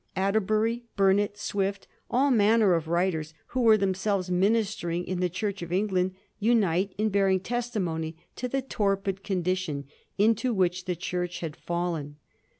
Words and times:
Atterbury, 0.15 0.85
Burnet, 0.95 1.37
Swift, 1.37 1.87
all 2.09 2.31
manner 2.31 2.73
of 2.73 2.87
writers, 2.87 3.35
who 3.49 3.61
were 3.61 3.77
themselves 3.77 4.31
ministering 4.31 5.05
in 5.05 5.19
the 5.19 5.29
Church 5.29 5.61
of 5.61 5.71
England, 5.71 6.15
unite 6.39 6.95
in 6.97 7.09
bearing 7.09 7.39
testimony 7.39 8.17
to 8.35 8.47
the 8.47 8.63
torpid 8.63 9.23
condition 9.23 9.85
into 10.17 10.55
which 10.55 10.85
the 10.85 10.95
Church 10.95 11.41
had 11.41 11.55
fallen. 11.55 12.15